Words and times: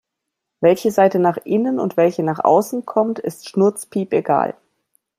Welche 0.61 0.89
Seite 0.89 1.19
nach 1.19 1.37
innen 1.37 1.79
und 1.79 1.95
welche 1.95 2.23
nach 2.23 2.39
außen 2.43 2.87
kommt, 2.87 3.19
ist 3.19 3.47
schnurzpiepegal. 3.47 4.55